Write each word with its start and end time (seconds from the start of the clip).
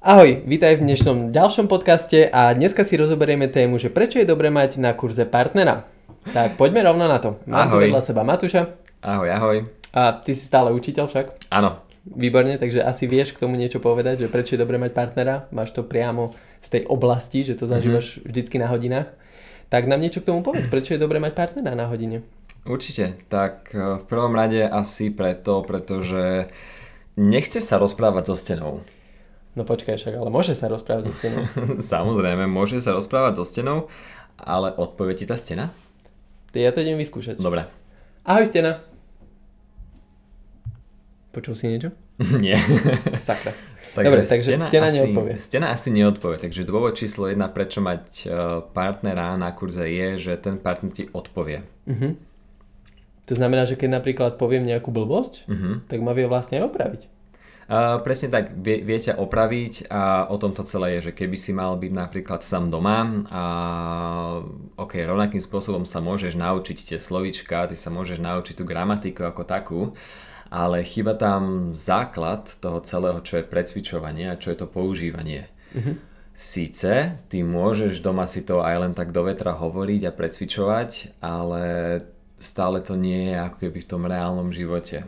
Ahoj, 0.00 0.48
vítaj 0.48 0.80
v 0.80 0.88
dnešnom 0.88 1.28
ďalšom 1.28 1.68
podcaste 1.68 2.24
a 2.24 2.56
dneska 2.56 2.88
si 2.88 2.96
rozoberieme 2.96 3.52
tému, 3.52 3.76
že 3.76 3.92
prečo 3.92 4.16
je 4.16 4.24
dobré 4.24 4.48
mať 4.48 4.80
na 4.80 4.96
kurze 4.96 5.28
partnera. 5.28 5.84
Tak 6.24 6.56
poďme 6.56 6.88
rovno 6.88 7.04
na 7.04 7.20
to. 7.20 7.36
Mám 7.44 7.68
tu 7.68 7.76
Ahoj. 7.76 7.84
vedľa 7.84 8.00
seba 8.00 8.24
Matúša 8.24 8.80
Ahoj, 9.04 9.28
ahoj. 9.28 9.56
a 9.92 10.16
ty 10.16 10.32
si 10.32 10.44
stále 10.48 10.72
učiteľ 10.72 11.04
však. 11.04 11.26
Áno, 11.52 11.84
Výborne, 12.00 12.56
takže 12.56 12.80
asi 12.80 13.04
vieš 13.04 13.36
k 13.36 13.44
tomu 13.44 13.60
niečo 13.60 13.76
povedať, 13.76 14.24
že 14.24 14.32
prečo 14.32 14.56
je 14.56 14.64
dobré 14.64 14.80
mať 14.80 14.96
partnera. 14.96 15.44
Máš 15.52 15.76
to 15.76 15.84
priamo 15.84 16.32
z 16.64 16.80
tej 16.80 16.82
oblasti, 16.88 17.44
že 17.44 17.60
to 17.60 17.68
zažívaš 17.68 18.24
vždycky 18.24 18.56
na 18.56 18.72
hodinách. 18.72 19.12
Tak 19.68 19.84
nám 19.84 20.00
niečo 20.00 20.24
k 20.24 20.32
tomu 20.32 20.40
povedz, 20.40 20.64
prečo 20.72 20.96
je 20.96 21.00
dobré 21.00 21.20
mať 21.20 21.36
partnera 21.36 21.76
na 21.76 21.84
hodine. 21.92 22.24
určite. 22.64 23.20
Tak 23.28 23.76
eh, 23.76 24.00
v 24.00 24.04
prvom 24.08 24.32
rade 24.32 24.64
asi 24.64 25.12
preto, 25.12 25.60
pretože 25.60 26.48
nechce 27.20 27.60
sa 27.60 27.76
rozprávať 27.76 28.32
so 28.32 28.36
stenou. 28.40 28.80
No 29.50 29.62
počkaj 29.62 29.96
však, 29.96 30.14
ale 30.14 30.28
môže 30.28 30.54
sa 30.54 30.70
rozprávať 30.70 31.10
so 31.10 31.14
stenou. 31.16 31.42
Samozrejme, 31.94 32.46
môže 32.46 32.78
sa 32.78 32.94
rozprávať 32.94 33.38
so 33.38 33.44
stenou, 33.44 33.90
ale 34.36 34.70
odpovie 34.70 35.14
ti 35.14 35.26
tá 35.26 35.34
stena? 35.34 35.74
Ja 36.52 36.70
to 36.70 36.80
idem 36.80 36.96
vyskúšať. 36.96 37.38
Dobre. 37.38 37.66
Ahoj 38.22 38.46
stena. 38.46 38.82
Počul 41.30 41.54
si 41.54 41.66
niečo? 41.66 41.90
Nie. 42.42 42.58
Sakra. 43.14 43.54
Dobre, 43.96 44.22
takže 44.22 44.54
stena 44.60 44.86
asi, 44.86 44.96
neodpovie. 44.96 45.34
Stena 45.34 45.66
asi 45.74 45.88
neodpovie, 45.90 46.38
takže 46.38 46.62
dôvod 46.62 46.94
číslo 46.94 47.26
jedna, 47.26 47.50
prečo 47.50 47.82
mať 47.82 48.04
eh, 48.22 48.30
partnera 48.70 49.34
na 49.34 49.50
kurze 49.50 49.82
je, 49.82 50.14
že 50.16 50.38
ten 50.38 50.56
partner 50.56 50.94
ti 50.94 51.04
odpovie. 51.06 51.66
Mhm. 51.90 52.30
To 53.26 53.38
znamená, 53.38 53.62
že 53.62 53.74
keď 53.74 54.02
napríklad 54.02 54.30
poviem 54.36 54.66
nejakú 54.66 54.90
blbosť, 54.90 55.46
Mhm. 55.46 55.86
tak 55.86 55.98
ma 56.02 56.10
vie 56.10 56.26
vlastne 56.26 56.62
opraviť. 56.62 57.06
Uh, 57.70 58.02
presne 58.02 58.34
tak, 58.34 58.50
vie, 58.58 58.82
vie 58.82 58.98
ťa 58.98 59.14
opraviť 59.14 59.94
a 59.94 60.26
o 60.26 60.34
tom 60.42 60.50
to 60.50 60.66
celé 60.66 60.98
je, 60.98 61.06
že 61.06 61.22
keby 61.22 61.38
si 61.38 61.54
mal 61.54 61.78
byť 61.78 61.92
napríklad 61.94 62.42
sám 62.42 62.66
doma 62.66 63.22
a 63.30 63.44
ok, 64.74 65.06
rovnakým 65.06 65.38
spôsobom 65.38 65.86
sa 65.86 66.02
môžeš 66.02 66.34
naučiť 66.34 66.78
tie 66.82 66.98
slovička, 66.98 67.70
ty 67.70 67.78
sa 67.78 67.94
môžeš 67.94 68.18
naučiť 68.18 68.58
tú 68.58 68.66
gramatiku 68.66 69.22
ako 69.22 69.46
takú, 69.46 69.80
ale 70.50 70.82
chyba 70.82 71.14
tam 71.14 71.70
základ 71.78 72.50
toho 72.58 72.82
celého, 72.82 73.22
čo 73.22 73.38
je 73.38 73.46
precvičovanie 73.46 74.34
a 74.34 74.40
čo 74.40 74.50
je 74.50 74.58
to 74.58 74.66
používanie. 74.66 75.46
Síce 76.34 77.22
ty 77.30 77.46
môžeš 77.46 78.02
doma 78.02 78.26
si 78.26 78.42
to 78.42 78.66
aj 78.66 78.82
len 78.82 78.92
tak 78.98 79.14
do 79.14 79.22
vetra 79.22 79.54
hovoriť 79.54 80.10
a 80.10 80.16
precvičovať, 80.18 81.22
ale 81.22 81.62
stále 82.42 82.82
to 82.82 82.98
nie 82.98 83.30
je 83.30 83.36
ako 83.38 83.56
keby 83.62 83.78
v 83.78 83.90
tom 83.94 84.10
reálnom 84.10 84.50
živote. 84.50 85.06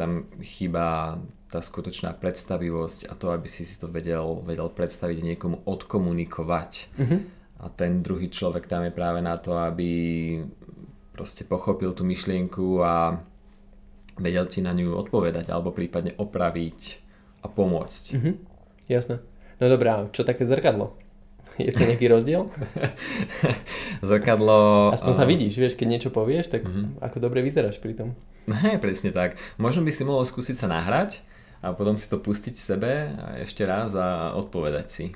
Tam 0.00 0.24
chýba 0.40 1.20
tá 1.50 1.58
skutočná 1.58 2.14
predstavivosť 2.14 3.06
a 3.06 3.14
to, 3.14 3.28
aby 3.28 3.44
si 3.44 3.62
si 3.62 3.74
to 3.74 3.86
vedel, 3.86 4.40
vedel 4.40 4.68
predstaviť 4.68 5.16
a 5.16 5.28
niekomu 5.28 5.56
odkomunikovať. 5.64 6.70
A 7.56 7.68
ten 7.68 8.00
druhý 8.00 8.26
človek 8.26 8.64
tam 8.64 8.82
je 8.82 8.90
práve 8.90 9.18
na 9.18 9.34
to, 9.34 9.52
aby 9.54 9.90
proste 11.12 11.42
pochopil 11.42 11.90
tú 11.90 12.02
myšlienku 12.02 12.78
a 12.78 13.20
vedel 14.16 14.46
ti 14.46 14.60
na 14.60 14.70
ňu 14.70 14.94
odpovedať 14.96 15.46
alebo 15.46 15.68
prípadne 15.70 16.14
opraviť 16.14 16.80
a 17.40 17.46
pomôcť. 17.46 18.04
Mhm. 18.14 18.30
Jasné. 18.86 19.18
No 19.56 19.66
dobrá, 19.66 20.08
čo 20.08 20.22
také 20.22 20.42
zrkadlo? 20.42 20.96
Je 21.58 21.68
to 21.68 21.82
nejaký 21.82 22.06
rozdiel? 22.06 22.48
Zrkadlo... 24.00 24.90
Aspoň 24.90 25.12
sa 25.12 25.24
a- 25.24 25.28
vidíš, 25.28 25.54
vieš, 25.54 25.74
keď 25.74 25.86
niečo 25.88 26.10
povieš, 26.10 26.48
tak 26.48 26.64
Mhm. 26.64 27.00
ako 27.00 27.16
dobre 27.18 27.40
vyzeráš 27.40 27.76
pri 27.76 27.92
tom. 27.92 28.16
Hej, 28.64 28.78
presne 28.78 29.10
tak. 29.10 29.36
Možno 29.56 29.82
by 29.82 29.90
si 29.90 30.02
mohol 30.02 30.24
skúsiť 30.24 30.56
sa 30.56 30.66
nahrať 30.66 31.20
a 31.60 31.76
potom 31.76 32.00
si 32.00 32.08
to 32.08 32.16
pustiť 32.16 32.54
v 32.56 32.64
sebe 32.64 32.92
a 33.16 33.24
ešte 33.44 33.68
raz 33.68 33.92
a 33.96 34.32
odpovedať 34.36 34.86
si. 34.88 35.06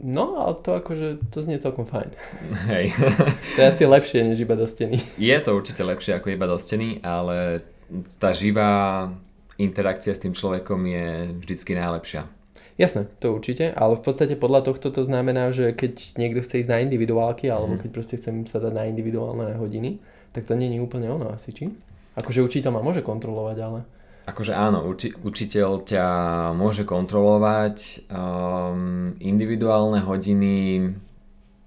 No, 0.00 0.40
ale 0.40 0.56
to 0.64 0.80
akože, 0.80 1.28
to 1.28 1.44
znie 1.44 1.60
celkom 1.60 1.84
fajn. 1.84 2.16
Hej. 2.72 2.96
To 3.56 3.58
je 3.60 3.66
asi 3.68 3.84
lepšie, 3.84 4.24
než 4.24 4.40
iba 4.40 4.56
do 4.56 4.64
steny. 4.64 4.96
Je 5.20 5.36
to 5.44 5.52
určite 5.52 5.84
lepšie 5.84 6.16
ako 6.16 6.32
iba 6.32 6.48
do 6.48 6.56
steny, 6.56 7.04
ale 7.04 7.60
tá 8.16 8.32
živá 8.32 9.12
interakcia 9.60 10.16
s 10.16 10.24
tým 10.24 10.32
človekom 10.32 10.80
je 10.88 11.36
vždycky 11.36 11.76
najlepšia. 11.76 12.24
Jasné, 12.80 13.12
to 13.20 13.36
určite, 13.36 13.76
ale 13.76 14.00
v 14.00 14.02
podstate 14.08 14.40
podľa 14.40 14.72
tohto 14.72 14.88
to 14.88 15.04
znamená, 15.04 15.52
že 15.52 15.76
keď 15.76 16.16
niekto 16.16 16.40
chce 16.40 16.64
ísť 16.64 16.70
na 16.72 16.80
individuálky, 16.80 17.52
alebo 17.52 17.76
keď 17.76 17.90
proste 17.92 18.16
chcem 18.16 18.48
sa 18.48 18.56
dať 18.56 18.72
na 18.72 18.88
individuálne 18.88 19.52
hodiny, 19.60 20.00
tak 20.32 20.48
to 20.48 20.56
je 20.56 20.80
úplne 20.80 21.12
ono 21.12 21.28
asi, 21.28 21.52
či? 21.52 21.68
Akože 22.16 22.40
učiteľ 22.40 22.72
ma 22.72 22.80
môže 22.80 23.04
kontrolovať, 23.04 23.56
ale... 23.60 23.80
Akože 24.24 24.52
áno, 24.52 24.84
uči- 24.86 25.16
učiteľ 25.16 25.70
ťa 25.82 26.06
môže 26.52 26.84
kontrolovať, 26.84 28.06
um, 28.06 29.16
individuálne 29.18 30.00
hodiny 30.00 30.92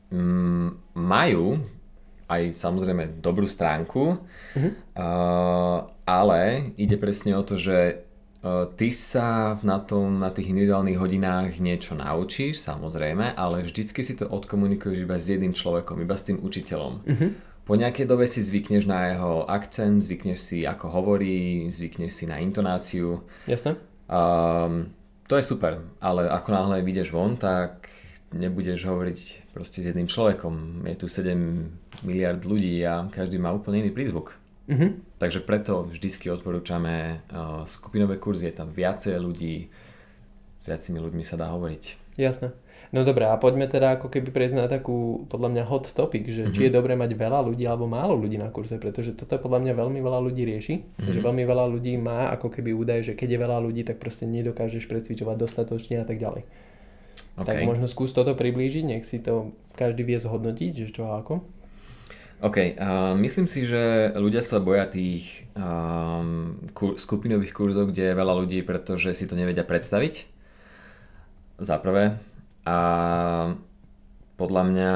um, 0.10 0.72
majú 0.94 1.60
aj 2.30 2.56
samozrejme 2.56 3.20
dobrú 3.20 3.46
stránku, 3.46 4.18
Mhm. 4.56 4.70
uh, 4.96 5.78
ale 6.06 6.72
ide 6.78 6.96
presne 6.96 7.34
o 7.36 7.44
to, 7.44 7.58
že 7.58 8.00
uh, 8.42 8.70
ty 8.78 8.94
sa 8.94 9.58
na, 9.66 9.82
tom, 9.82 10.22
na 10.22 10.30
tých 10.30 10.50
individuálnych 10.50 10.98
hodinách 10.98 11.58
niečo 11.58 11.98
naučíš, 11.98 12.62
samozrejme, 12.62 13.34
ale 13.34 13.66
vždycky 13.66 14.06
si 14.06 14.14
to 14.14 14.30
odkomunikuješ 14.30 15.04
iba 15.04 15.18
s 15.18 15.26
jedným 15.28 15.52
človekom, 15.52 16.00
iba 16.00 16.16
s 16.16 16.30
tým 16.30 16.40
učiteľom. 16.40 16.94
Mhm. 17.06 17.28
Po 17.64 17.80
nejakej 17.80 18.04
dobe 18.04 18.28
si 18.28 18.44
zvykneš 18.44 18.84
na 18.84 19.16
jeho 19.16 19.48
akcent, 19.48 20.04
zvykneš 20.04 20.40
si 20.40 20.58
ako 20.68 20.92
hovorí, 20.92 21.72
zvykneš 21.72 22.12
si 22.12 22.26
na 22.28 22.44
intonáciu. 22.44 23.24
Jasné? 23.48 23.80
Um, 24.12 24.92
to 25.32 25.40
je 25.40 25.48
super, 25.48 25.80
ale 26.04 26.28
ako 26.28 26.50
náhle 26.52 26.84
vyjdeš 26.84 27.16
von, 27.16 27.40
tak 27.40 27.88
nebudeš 28.36 28.84
hovoriť 28.84 29.20
proste 29.56 29.80
s 29.80 29.88
jedným 29.88 30.12
človekom. 30.12 30.84
Je 30.92 30.96
tu 31.00 31.08
7 31.08 32.04
miliard 32.04 32.44
ľudí 32.44 32.84
a 32.84 33.08
každý 33.08 33.40
má 33.40 33.56
úplne 33.56 33.80
iný 33.80 33.96
prízvuk. 33.96 34.36
Mhm. 34.68 35.20
Takže 35.20 35.40
preto 35.44 35.88
vždycky 35.88 36.28
odporúčame 36.32 37.24
uh, 37.32 37.64
skupinové 37.64 38.20
kurzy, 38.20 38.52
je 38.52 38.60
tam 38.60 38.76
viacej 38.76 39.16
ľudí, 39.20 39.72
s 40.60 40.66
viacimi 40.68 41.00
ľuďmi 41.00 41.24
sa 41.24 41.40
dá 41.40 41.48
hovoriť. 41.52 42.16
Jasné. 42.20 42.52
No 42.94 43.02
dobré, 43.02 43.26
a 43.26 43.42
poďme 43.42 43.66
teda 43.66 43.98
ako 43.98 44.06
keby 44.06 44.30
prejsť 44.30 44.54
na 44.54 44.70
takú, 44.70 45.26
podľa 45.26 45.50
mňa, 45.50 45.64
hot 45.66 45.90
topic, 45.98 46.30
že 46.30 46.54
či 46.54 46.70
je 46.70 46.72
dobré 46.78 46.94
mať 46.94 47.18
veľa 47.18 47.42
ľudí 47.42 47.66
alebo 47.66 47.90
málo 47.90 48.14
ľudí 48.14 48.38
na 48.38 48.54
kurze, 48.54 48.78
pretože 48.78 49.18
toto 49.18 49.34
podľa 49.42 49.66
mňa 49.66 49.74
veľmi 49.74 49.98
veľa 49.98 50.22
ľudí 50.22 50.46
rieši, 50.46 51.02
že 51.02 51.18
veľmi 51.18 51.42
veľa 51.42 51.74
ľudí 51.74 51.98
má 51.98 52.30
ako 52.38 52.54
keby 52.54 52.70
údaj, 52.78 53.02
že 53.02 53.14
keď 53.18 53.34
je 53.34 53.40
veľa 53.42 53.58
ľudí, 53.66 53.82
tak 53.82 53.98
proste 53.98 54.30
nedokážeš 54.30 54.86
precvičovať 54.86 55.36
dostatočne 55.42 56.00
a 56.00 56.06
tak 56.06 56.22
ďalej. 56.22 56.46
OK, 57.42 57.50
Tak 57.50 57.66
možno 57.66 57.90
skús 57.90 58.14
toto 58.14 58.38
priblížiť, 58.38 58.86
nech 58.86 59.02
si 59.02 59.18
to 59.18 59.58
každý 59.74 60.06
vie 60.06 60.22
zhodnotiť, 60.22 60.86
že 60.86 60.94
čo 60.94 61.10
a 61.10 61.18
ako. 61.18 61.42
OK, 62.46 62.78
uh, 62.78 63.18
myslím 63.18 63.50
si, 63.50 63.66
že 63.66 64.14
ľudia 64.14 64.46
sa 64.46 64.62
boja 64.62 64.86
tých 64.86 65.50
um, 65.58 66.62
kur- 66.78 67.00
skupinových 67.00 67.58
kurzov, 67.58 67.90
kde 67.90 68.14
je 68.14 68.20
veľa 68.22 68.34
ľudí, 68.38 68.62
pretože 68.62 69.18
si 69.18 69.26
to 69.26 69.34
nevedia 69.34 69.66
predstaviť. 69.66 70.30
Za 71.58 71.82
prvé. 71.82 72.22
A 72.64 72.78
podľa 74.40 74.64
mňa 74.64 74.94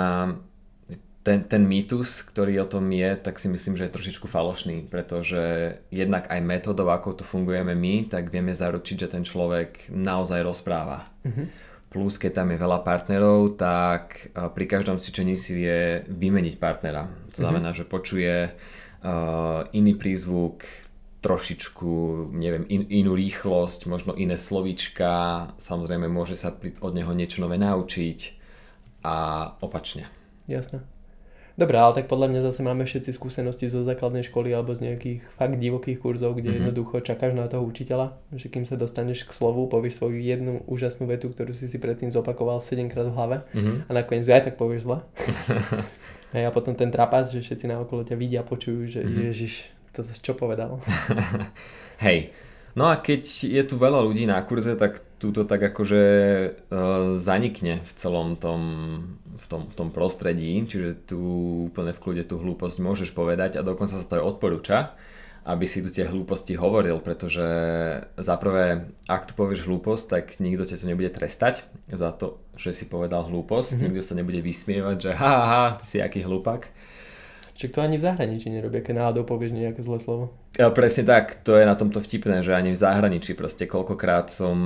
ten, 1.28 1.44
ten 1.44 1.64
mýtus, 1.68 2.24
ktorý 2.24 2.64
o 2.64 2.72
tom 2.72 2.88
je, 2.88 3.20
tak 3.20 3.36
si 3.36 3.52
myslím, 3.52 3.76
že 3.76 3.92
je 3.92 3.96
trošičku 4.00 4.32
falošný, 4.32 4.88
pretože 4.88 5.76
jednak 5.92 6.32
aj 6.32 6.40
metodou, 6.40 6.88
ako 6.88 7.20
to 7.20 7.24
fungujeme 7.28 7.76
my, 7.76 8.08
tak 8.08 8.32
vieme 8.32 8.56
zaručiť, 8.56 8.96
že 8.96 9.12
ten 9.12 9.28
človek 9.28 9.92
naozaj 9.92 10.40
rozpráva. 10.40 11.12
Plus, 11.92 12.16
keď 12.16 12.32
tam 12.32 12.56
je 12.56 12.64
veľa 12.64 12.80
partnerov, 12.80 13.60
tak 13.60 14.32
eh, 14.32 14.48
pri 14.48 14.66
každom 14.72 15.04
cvičení 15.04 15.36
si 15.36 15.52
vie 15.52 16.08
vymeniť 16.08 16.56
partnera. 16.56 17.12
To 17.36 17.44
znamená, 17.44 17.76
že 17.76 17.86
počuje 17.86 18.50
uh, 18.50 19.62
iný 19.78 19.94
prízvuk, 19.94 20.66
trošičku, 21.28 21.92
neviem, 22.32 22.64
in, 22.72 22.88
inú 22.88 23.12
rýchlosť, 23.20 23.92
možno 23.92 24.16
iné 24.16 24.40
slovíčka, 24.40 25.52
samozrejme 25.60 26.08
môže 26.08 26.40
sa 26.40 26.56
pri, 26.56 26.80
od 26.80 26.96
neho 26.96 27.12
niečo 27.12 27.44
nové 27.44 27.60
naučiť 27.60 28.40
a 29.04 29.16
opačne. 29.60 30.08
Jasné. 30.48 30.88
Dobre, 31.58 31.74
ale 31.82 31.98
tak 31.98 32.06
podľa 32.06 32.30
mňa 32.30 32.42
zase 32.54 32.62
máme 32.62 32.86
všetci 32.86 33.18
skúsenosti 33.18 33.66
zo 33.66 33.82
základnej 33.82 34.22
školy 34.30 34.54
alebo 34.54 34.78
z 34.78 34.88
nejakých 34.88 35.26
fakt 35.42 35.58
divokých 35.58 35.98
kurzov, 35.98 36.38
kde 36.38 36.62
jednoducho 36.62 37.02
čakáš 37.02 37.34
na 37.34 37.50
toho 37.50 37.66
učiteľa, 37.66 38.14
že 38.38 38.46
kým 38.46 38.64
sa 38.70 38.78
dostaneš 38.78 39.26
k 39.26 39.34
slovu, 39.34 39.66
povieš 39.66 39.98
svoju 39.98 40.22
jednu 40.22 40.62
úžasnú 40.70 41.10
vetu, 41.10 41.34
ktorú 41.34 41.58
si 41.58 41.66
si 41.66 41.82
predtým 41.82 42.14
zopakoval 42.14 42.62
7 42.62 42.94
krát 42.94 43.10
v 43.10 43.18
hlave 43.18 43.38
a 43.84 43.92
nakoniec 43.92 44.30
aj 44.30 44.54
tak 44.54 44.56
povieš 44.62 44.86
zle. 44.86 44.98
a 46.46 46.54
potom 46.54 46.78
ten 46.78 46.94
trapas, 46.94 47.34
že 47.34 47.42
všetci 47.42 47.66
na 47.66 47.82
okolo 47.82 48.06
ťa 48.06 48.16
vidia, 48.22 48.46
počujú, 48.46 48.86
že 48.94 49.02
ježiš, 49.02 49.66
to 49.98 50.14
čo 50.14 50.38
povedal. 50.38 50.78
Hej, 52.06 52.30
no 52.78 52.94
a 52.94 53.02
keď 53.02 53.26
je 53.26 53.64
tu 53.66 53.82
veľa 53.82 54.06
ľudí 54.06 54.30
na 54.30 54.38
kurze, 54.46 54.78
tak 54.78 55.02
túto 55.18 55.50
tak 55.50 55.58
akože 55.74 56.04
uh, 56.70 57.18
zanikne 57.18 57.82
v 57.82 57.92
celom 57.98 58.38
tom, 58.38 58.62
v 59.34 59.46
tom, 59.50 59.62
v 59.66 59.74
tom 59.74 59.90
prostredí, 59.90 60.62
čiže 60.70 61.10
tu 61.10 61.20
úplne 61.74 61.94
v 61.94 62.02
kľude 62.02 62.24
tú 62.30 62.38
hlúposť 62.38 62.78
môžeš 62.78 63.10
povedať 63.18 63.58
a 63.58 63.66
dokonca 63.66 63.98
sa 63.98 64.06
to 64.06 64.22
aj 64.22 64.28
odporúča. 64.38 64.94
aby 65.48 65.64
si 65.64 65.80
tu 65.80 65.88
tie 65.88 66.04
hlúposti 66.04 66.60
hovoril, 66.60 67.00
pretože 67.00 67.48
za 68.20 68.36
prvé, 68.36 68.92
ak 69.08 69.32
tu 69.32 69.34
povieš 69.34 69.64
hlúposť, 69.64 70.04
tak 70.12 70.24
nikto 70.44 70.68
ťa 70.68 70.84
tu 70.84 70.86
nebude 70.92 71.08
trestať 71.08 71.64
za 71.88 72.12
to, 72.12 72.44
že 72.60 72.76
si 72.76 72.86
povedal 72.92 73.24
hlúposť, 73.32 73.80
mm-hmm. 73.80 73.84
nikto 73.88 74.04
sa 74.04 74.20
nebude 74.20 74.44
vysmievať, 74.44 74.98
že 75.00 75.12
ha, 75.16 75.36
ha, 75.48 75.64
ty 75.80 75.88
si 75.88 75.98
aký 76.04 76.28
hlúpak. 76.28 76.68
Čiže 77.58 77.74
to 77.74 77.82
ani 77.82 77.98
v 77.98 78.06
zahraničí 78.06 78.54
nerobia, 78.54 78.86
keď 78.86 79.02
náhodou 79.02 79.26
povieš 79.26 79.50
nejaké 79.58 79.82
zlé 79.82 79.98
slovo. 79.98 80.30
Ja, 80.62 80.70
presne 80.70 81.10
tak, 81.10 81.42
to 81.42 81.58
je 81.58 81.66
na 81.66 81.74
tomto 81.74 81.98
vtipné, 81.98 82.46
že 82.46 82.54
ani 82.54 82.70
v 82.70 82.78
zahraničí 82.78 83.34
proste 83.34 83.66
koľkokrát 83.66 84.30
som 84.30 84.58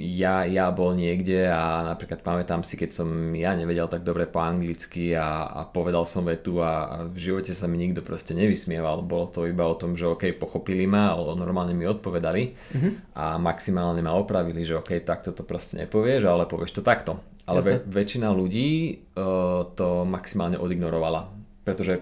ja, 0.00 0.48
ja 0.48 0.72
bol 0.72 0.96
niekde 0.96 1.44
a 1.52 1.84
napríklad 1.92 2.24
pamätám 2.24 2.64
si, 2.64 2.80
keď 2.80 2.90
som 3.04 3.08
ja 3.36 3.52
nevedel 3.52 3.84
tak 3.84 4.00
dobre 4.00 4.24
po 4.24 4.40
anglicky 4.40 5.12
a, 5.12 5.44
a 5.44 5.68
povedal 5.68 6.08
som 6.08 6.24
vetu 6.24 6.64
a, 6.64 6.88
a 6.88 6.96
v 7.04 7.20
živote 7.20 7.52
sa 7.52 7.68
mi 7.68 7.76
nikto 7.76 8.00
proste 8.00 8.32
nevysmieval. 8.32 9.04
Bolo 9.04 9.28
to 9.28 9.44
iba 9.44 9.68
o 9.68 9.76
tom, 9.76 9.92
že 9.92 10.08
OK, 10.08 10.32
pochopili 10.40 10.88
ma, 10.88 11.12
ale 11.12 11.36
normálne 11.36 11.76
mi 11.76 11.84
odpovedali 11.84 12.42
mm-hmm. 12.56 12.92
a 13.12 13.36
maximálne 13.36 14.00
ma 14.00 14.16
opravili, 14.16 14.64
že 14.64 14.80
OK, 14.80 15.04
takto 15.04 15.36
to 15.36 15.44
proste 15.44 15.76
nepovieš, 15.84 16.24
ale 16.24 16.48
povieš 16.48 16.80
to 16.80 16.82
takto. 16.84 17.20
Ale 17.44 17.60
ve, 17.60 17.76
väčšina 17.84 18.32
ľudí 18.32 19.00
uh, 19.20 19.68
to 19.76 20.08
maximálne 20.08 20.56
odignorovala 20.56 21.40
pretože 21.64 22.00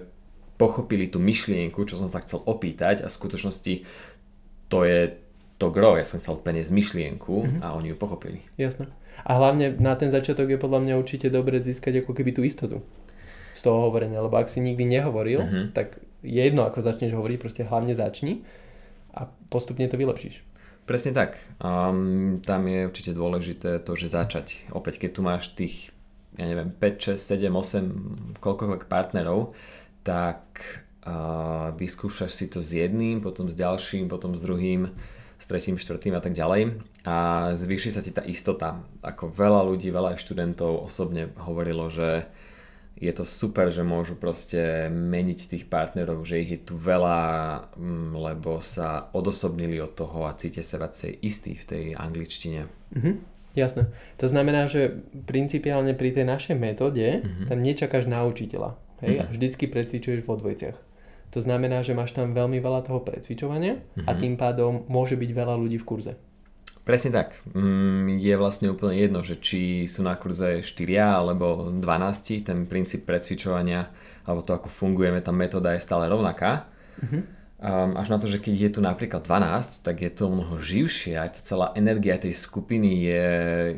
pochopili 0.58 1.06
tú 1.06 1.22
myšlienku, 1.22 1.86
čo 1.86 1.96
som 1.96 2.10
sa 2.10 2.18
chcel 2.20 2.42
opýtať 2.42 3.06
a 3.06 3.08
v 3.08 3.16
skutočnosti 3.16 3.74
to 4.68 4.78
je 4.84 5.16
to 5.58 5.74
gro, 5.74 5.98
ja 5.98 6.06
som 6.06 6.22
chcel 6.22 6.38
preniesť 6.38 6.70
myšlienku 6.70 7.34
mm-hmm. 7.34 7.60
a 7.66 7.74
oni 7.74 7.94
ju 7.94 7.96
pochopili. 7.98 8.46
Jasné. 8.58 8.90
A 9.26 9.34
hlavne 9.34 9.74
na 9.82 9.98
ten 9.98 10.14
začiatok 10.14 10.50
je 10.54 10.58
podľa 10.62 10.86
mňa 10.86 10.94
určite 10.94 11.26
dobre 11.30 11.58
získať 11.58 12.06
ako 12.06 12.14
keby 12.14 12.30
tú 12.30 12.46
istotu 12.46 12.86
z 13.58 13.60
toho 13.66 13.90
hovorenia, 13.90 14.22
lebo 14.22 14.38
ak 14.38 14.46
si 14.46 14.62
nikdy 14.62 14.86
nehovoril, 14.86 15.42
mm-hmm. 15.42 15.66
tak 15.74 15.98
je 16.22 16.38
jedno 16.38 16.62
ako 16.62 16.78
začneš 16.78 17.14
hovoriť, 17.18 17.38
proste 17.42 17.62
hlavne 17.66 17.98
začni 17.98 18.46
a 19.10 19.26
postupne 19.50 19.90
to 19.90 19.98
vylepšíš. 19.98 20.46
Presne 20.86 21.12
tak. 21.12 21.42
Um, 21.60 22.40
tam 22.46 22.64
je 22.70 22.86
určite 22.86 23.12
dôležité 23.12 23.82
to, 23.82 23.92
že 23.98 24.08
začať. 24.08 24.70
Opäť, 24.72 25.04
keď 25.04 25.10
tu 25.10 25.20
máš 25.20 25.52
tých 25.52 25.90
ja 26.36 26.44
neviem, 26.44 26.68
5, 26.74 27.16
6, 27.16 27.48
7, 27.48 27.48
8, 27.48 28.42
koľkoľvek 28.42 28.90
partnerov, 28.90 29.56
tak 30.04 30.60
uh, 31.06 31.72
vyskúšaš 31.78 32.32
si 32.34 32.46
to 32.52 32.60
s 32.60 32.76
jedným, 32.76 33.24
potom 33.24 33.48
s 33.48 33.56
ďalším, 33.56 34.12
potom 34.12 34.36
s 34.36 34.44
druhým, 34.44 34.92
s 35.38 35.44
tretím, 35.46 35.78
štvrtým 35.78 36.18
a 36.18 36.20
tak 36.20 36.34
ďalej 36.34 36.82
a 37.08 37.16
zvýši 37.56 37.94
sa 37.94 38.04
ti 38.04 38.12
tá 38.12 38.20
istota. 38.26 38.84
Ako 39.00 39.32
veľa 39.32 39.64
ľudí, 39.64 39.88
veľa 39.88 40.20
študentov 40.20 40.90
osobne 40.90 41.32
hovorilo, 41.40 41.88
že 41.88 42.28
je 42.98 43.12
to 43.14 43.22
super, 43.22 43.70
že 43.70 43.86
môžu 43.86 44.18
proste 44.18 44.90
meniť 44.90 45.54
tých 45.54 45.64
partnerov, 45.70 46.26
že 46.26 46.42
ich 46.42 46.50
je 46.58 46.60
tu 46.60 46.74
veľa, 46.74 47.18
mm, 47.78 48.10
lebo 48.12 48.58
sa 48.58 49.06
odosobnili 49.14 49.78
od 49.78 49.94
toho 49.94 50.26
a 50.26 50.34
cítia 50.34 50.66
sa 50.66 50.82
viacej 50.82 51.22
istí 51.22 51.54
v 51.54 51.64
tej 51.64 51.84
angličtine. 51.94 52.66
Mm-hmm. 52.66 53.37
Jasné. 53.58 53.90
To 54.22 54.26
znamená, 54.30 54.70
že 54.70 55.02
principiálne 55.26 55.98
pri 55.98 56.14
tej 56.14 56.30
našej 56.30 56.54
metóde 56.54 57.26
uh-huh. 57.26 57.50
tam 57.50 57.58
nečakáš 57.58 58.06
na 58.06 58.22
učiteľa. 58.22 58.78
Hej? 59.02 59.14
A 59.18 59.22
vždycky 59.26 59.66
precvičuješ 59.66 60.22
vo 60.22 60.38
dvojciach. 60.38 60.78
To 61.34 61.40
znamená, 61.42 61.82
že 61.82 61.92
máš 61.92 62.14
tam 62.14 62.32
veľmi 62.32 62.62
veľa 62.62 62.86
toho 62.86 63.02
precvičovania 63.02 63.82
uh-huh. 63.82 64.06
a 64.06 64.14
tým 64.14 64.38
pádom 64.38 64.86
môže 64.86 65.18
byť 65.18 65.30
veľa 65.34 65.54
ľudí 65.58 65.82
v 65.82 65.86
kurze. 65.86 66.12
Presne 66.86 67.12
tak. 67.12 67.44
Mm, 67.52 68.16
je 68.16 68.34
vlastne 68.40 68.72
úplne 68.72 68.96
jedno, 68.96 69.20
že 69.20 69.36
či 69.36 69.84
sú 69.84 70.00
na 70.00 70.16
kurze 70.16 70.64
4 70.64 71.20
alebo 71.20 71.68
12, 71.68 72.48
ten 72.48 72.64
princíp 72.64 73.04
precvičovania 73.04 73.92
alebo 74.24 74.40
to, 74.40 74.56
ako 74.56 74.72
fungujeme, 74.72 75.20
tá 75.20 75.28
metóda 75.28 75.76
je 75.76 75.84
stále 75.84 76.08
rovnaká. 76.08 76.64
Uh-huh. 76.96 77.28
Um, 77.58 77.98
až 77.98 78.14
na 78.14 78.22
to, 78.22 78.30
že 78.30 78.38
keď 78.38 78.54
je 78.54 78.70
tu 78.78 78.80
napríklad 78.80 79.26
12, 79.26 79.82
tak 79.82 79.98
je 79.98 80.14
to 80.14 80.30
mnoho 80.30 80.62
živšie, 80.62 81.18
aj 81.18 81.34
tá 81.34 81.40
celá 81.42 81.66
energia 81.74 82.14
tej 82.14 82.30
skupiny 82.30 83.02
je, 83.02 83.26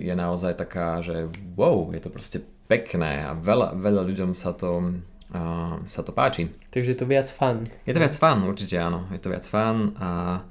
je 0.04 0.12
naozaj 0.12 0.52
taká, 0.60 1.00
že 1.00 1.32
wow, 1.56 1.88
je 1.88 2.00
to 2.04 2.12
proste 2.12 2.44
pekné 2.68 3.24
a 3.24 3.32
veľa, 3.32 3.80
veľa 3.80 4.04
ľuďom 4.04 4.36
sa 4.36 4.52
to, 4.52 5.00
uh, 5.32 5.80
sa 5.88 6.04
to 6.04 6.12
páči. 6.12 6.52
Takže 6.68 6.92
je 6.92 6.98
to 7.00 7.08
viac 7.08 7.32
fun. 7.32 7.72
Je 7.88 7.96
to 7.96 8.04
viac 8.04 8.12
fun, 8.12 8.44
určite 8.44 8.76
áno, 8.76 9.08
je 9.08 9.16
to 9.16 9.32
viac 9.32 9.48
fun 9.48 9.96
a 9.96 10.44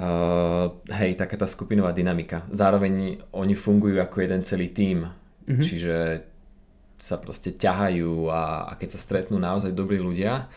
uh, 0.00 0.66
hej, 0.96 1.20
taká 1.20 1.36
tá 1.36 1.44
skupinová 1.44 1.92
dynamika. 1.92 2.48
Zároveň 2.56 3.20
oni 3.36 3.52
fungujú 3.52 4.00
ako 4.00 4.16
jeden 4.16 4.48
celý 4.48 4.72
tím, 4.72 5.12
mm-hmm. 5.44 5.60
čiže 5.60 6.24
sa 6.96 7.20
proste 7.20 7.52
ťahajú 7.52 8.32
a, 8.32 8.64
a 8.64 8.72
keď 8.80 8.96
sa 8.96 9.00
stretnú 9.00 9.36
naozaj 9.36 9.76
dobrí 9.76 10.00
ľudia, 10.00 10.48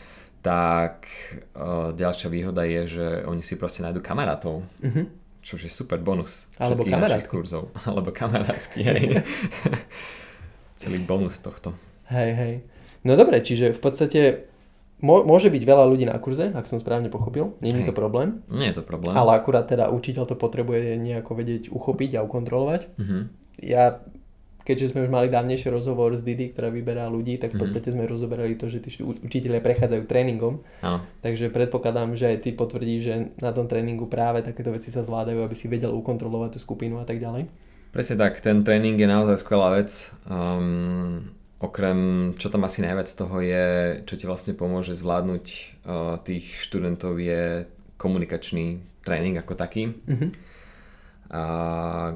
tak 0.44 1.07
uh, 1.56 1.95
ďalšia 1.95 2.28
výhoda 2.28 2.68
je, 2.68 3.00
že 3.00 3.07
oni 3.24 3.40
si 3.40 3.56
proste 3.56 3.80
nájdu 3.80 4.04
kamarátov. 4.04 4.68
Mm-hmm. 4.84 5.06
Čo 5.40 5.56
je 5.56 5.72
super 5.72 6.04
bonus. 6.04 6.51
Alebo 6.60 6.84
kamarátky. 6.84 7.31
kurzov. 7.31 7.72
Alebo 7.88 8.12
kamarátky, 8.12 8.80
hej. 8.84 9.24
Celý 10.84 11.00
bonus 11.00 11.40
tohto. 11.40 11.72
Hej, 12.12 12.30
hej. 12.36 12.54
No 13.07 13.16
dobre, 13.16 13.40
čiže 13.40 13.72
v 13.72 13.80
podstate 13.80 14.22
môže 15.04 15.51
byť 15.51 15.63
veľa 15.63 15.84
ľudí 15.88 16.07
na 16.07 16.16
kurze, 16.19 16.51
ak 16.51 16.68
som 16.68 16.80
správne 16.80 17.12
pochopil. 17.12 17.56
Nie 17.60 17.75
je 17.75 17.92
to 17.92 17.96
problém. 17.96 18.44
Nie 18.48 18.72
je 18.72 18.80
to 18.80 18.84
problém. 18.84 19.16
Ale 19.16 19.36
akurát 19.36 19.68
teda 19.68 19.92
učiteľ 19.92 20.28
to 20.31 20.36
potrebuje 20.39 20.96
nejako 21.00 21.39
vedieť 21.39 21.63
uchopiť 21.72 22.19
a 22.19 22.24
ukontrolovať. 22.24 22.81
Mm-hmm. 23.00 23.22
Ja 23.63 24.04
keďže 24.63 24.95
sme 24.95 25.04
už 25.04 25.12
mali 25.12 25.27
dávnejší 25.27 25.68
rozhovor 25.69 26.15
s 26.15 26.24
Didi, 26.24 26.50
ktorá 26.51 26.71
vyberá 26.71 27.12
ľudí, 27.12 27.36
tak 27.36 27.54
v 27.54 27.60
mhm. 27.60 27.62
podstate 27.62 27.89
sme 27.92 28.07
rozoberali 28.07 28.56
to, 28.56 28.71
že 28.71 28.80
tí 28.80 28.89
učiteľe 29.04 29.60
prechádzajú 29.60 30.04
tréningom. 30.07 30.63
Áno. 30.80 31.04
Takže 31.19 31.51
predpokladám, 31.51 32.15
že 32.15 32.31
aj 32.33 32.38
ty 32.48 32.50
potvrdíš, 32.56 33.01
že 33.04 33.13
na 33.44 33.51
tom 33.51 33.68
tréningu 33.68 34.07
práve 34.07 34.42
takéto 34.42 34.71
veci 34.71 34.89
sa 34.89 35.04
zvládajú, 35.04 35.44
aby 35.44 35.56
si 35.56 35.68
vedel 35.68 35.92
ukontrolovať 35.92 36.57
tú 36.57 36.60
skupinu 36.63 37.04
a 37.04 37.06
tak 37.06 37.19
ďalej. 37.19 37.51
Presne 37.94 38.15
tak, 38.18 38.42
ten 38.42 38.65
tréning 38.65 38.98
je 38.98 39.06
naozaj 39.06 39.38
skvelá 39.38 39.77
vec. 39.77 39.94
Um, 40.25 41.30
okrem, 41.62 42.33
čo 42.42 42.50
tam 42.50 42.65
asi 42.65 42.81
najviac 42.81 43.06
toho 43.06 43.38
je, 43.38 43.65
čo 44.10 44.18
ti 44.18 44.25
vlastne 44.25 44.57
pomôže 44.57 44.98
zvládnuť 44.98 45.45
uh, 45.86 46.18
tých 46.25 46.57
študentov 46.57 47.21
je 47.21 47.69
komunikačný 48.01 48.81
tréning 49.06 49.38
ako 49.38 49.54
taký. 49.54 49.94
Mm-hmm 50.10 50.52
a 51.33 51.44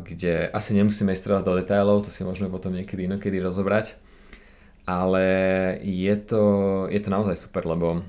kde 0.06 0.46
asi 0.54 0.78
nemusíme 0.78 1.10
ísť 1.10 1.26
teraz 1.26 1.42
do 1.42 1.58
detailov, 1.58 2.06
to 2.06 2.14
si 2.14 2.22
môžeme 2.22 2.54
potom 2.54 2.70
niekedy 2.70 3.10
inokedy 3.10 3.42
rozobrať, 3.42 3.98
ale 4.86 5.26
je 5.82 6.14
to, 6.22 6.44
je 6.94 7.02
to 7.02 7.10
naozaj 7.10 7.34
super, 7.34 7.66
lebo 7.66 8.06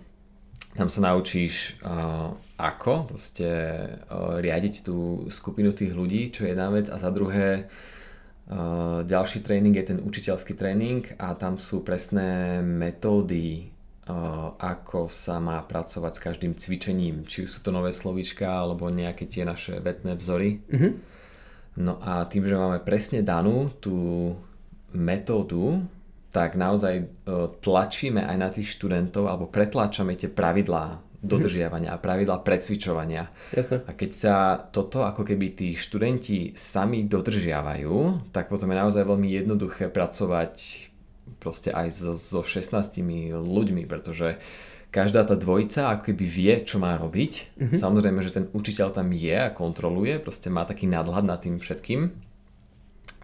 tam 0.76 0.92
sa 0.92 1.00
naučíš 1.08 1.80
uh, 1.80 2.36
ako 2.60 3.08
proste 3.08 3.48
uh, 3.48 4.36
riadiť 4.36 4.84
tú 4.84 5.24
skupinu 5.32 5.72
tých 5.72 5.96
ľudí, 5.96 6.28
čo 6.28 6.44
je 6.44 6.52
jedna 6.52 6.68
vec 6.68 6.92
a 6.92 7.00
za 7.00 7.08
druhé 7.08 7.64
uh, 7.64 9.00
ďalší 9.00 9.40
tréning 9.40 9.72
je 9.80 9.88
ten 9.88 9.98
učiteľský 10.04 10.60
tréning 10.60 11.08
a 11.16 11.32
tam 11.40 11.56
sú 11.56 11.80
presné 11.80 12.60
metódy 12.60 13.77
ako 14.56 15.12
sa 15.12 15.36
má 15.36 15.60
pracovať 15.60 16.12
s 16.16 16.24
každým 16.24 16.52
cvičením, 16.56 17.28
či 17.28 17.44
už 17.44 17.50
sú 17.52 17.60
to 17.60 17.68
nové 17.68 17.92
slovíčka 17.92 18.48
alebo 18.48 18.88
nejaké 18.88 19.28
tie 19.28 19.44
naše 19.44 19.84
vetné 19.84 20.16
vzory. 20.16 20.64
Mm-hmm. 20.64 20.92
No 21.78 22.00
a 22.00 22.24
tým, 22.26 22.48
že 22.48 22.58
máme 22.58 22.80
presne 22.82 23.20
danú 23.22 23.70
tú 23.78 24.32
metódu, 24.96 25.84
tak 26.32 26.56
naozaj 26.56 26.94
e, 26.98 27.04
tlačíme 27.60 28.24
aj 28.24 28.36
na 28.36 28.48
tých 28.48 28.72
študentov 28.74 29.28
alebo 29.28 29.48
pretláčame 29.48 30.16
tie 30.16 30.32
pravidlá 30.32 31.04
dodržiavania 31.18 31.94
a 31.94 32.00
pravidlá 32.00 32.46
precvičovania. 32.46 33.26
Jasne. 33.50 33.82
A 33.84 33.90
keď 33.90 34.10
sa 34.14 34.34
toto 34.70 35.02
ako 35.02 35.26
keby 35.26 35.46
tí 35.54 35.68
študenti 35.74 36.54
sami 36.54 37.10
dodržiavajú, 37.10 38.30
tak 38.30 38.46
potom 38.46 38.70
je 38.70 38.78
naozaj 38.78 39.02
veľmi 39.02 39.28
jednoduché 39.42 39.90
pracovať 39.90 40.54
proste 41.36 41.70
aj 41.70 41.88
so, 41.92 42.12
so 42.16 42.40
16 42.40 42.72
ľuďmi, 43.36 43.84
pretože 43.84 44.40
každá 44.88 45.24
tá 45.24 45.36
dvojica 45.36 45.92
ako 45.92 46.12
keby 46.12 46.24
vie, 46.24 46.54
čo 46.64 46.80
má 46.80 46.96
robiť. 46.96 47.32
Mm-hmm. 47.60 47.76
Samozrejme, 47.76 48.20
že 48.24 48.34
ten 48.34 48.46
učiteľ 48.52 48.88
tam 48.96 49.12
je 49.12 49.36
a 49.36 49.52
kontroluje, 49.52 50.16
proste 50.20 50.48
má 50.48 50.64
taký 50.64 50.88
nadhľad 50.88 51.24
nad 51.28 51.38
tým 51.40 51.60
všetkým. 51.60 52.28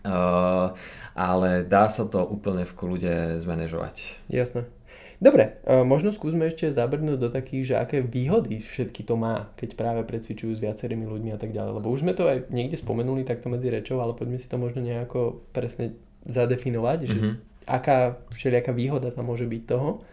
Uh, 0.04 0.76
ale 1.16 1.64
dá 1.64 1.88
sa 1.88 2.04
to 2.04 2.20
úplne 2.20 2.68
v 2.68 2.76
kľude 2.76 3.14
zmanéžovať. 3.40 4.20
Jasné. 4.28 4.68
Dobre, 5.16 5.56
uh, 5.64 5.80
možno 5.80 6.12
skúsme 6.12 6.44
ešte 6.44 6.68
zabrnúť 6.68 7.16
do 7.16 7.32
takých, 7.32 7.73
že 7.73 7.75
aké 7.80 8.04
výhody 8.04 8.61
všetky 8.61 9.00
to 9.08 9.16
má, 9.16 9.49
keď 9.56 9.80
práve 9.80 10.04
precvičujú 10.04 10.52
s 10.52 10.61
viacerými 10.61 11.08
ľuďmi 11.08 11.32
a 11.32 11.40
tak 11.40 11.56
ďalej. 11.56 11.80
Lebo 11.80 11.88
už 11.88 12.04
sme 12.04 12.12
to 12.12 12.28
aj 12.28 12.52
niekde 12.52 12.76
spomenuli 12.76 13.25
takto 13.25 13.49
medzi 13.49 13.73
rečou, 13.73 14.04
ale 14.04 14.12
poďme 14.12 14.37
si 14.37 14.44
to 14.44 14.61
možno 14.61 14.84
nejako 14.84 15.40
presne 15.56 15.96
zadefinovať, 16.28 16.99
že 17.08 17.16
mm-hmm 17.16 17.53
aká 17.64 18.21
všelijaká 18.33 18.73
výhoda 18.73 19.11
tam 19.11 19.28
môže 19.28 19.49
byť 19.49 19.62
toho. 19.64 20.04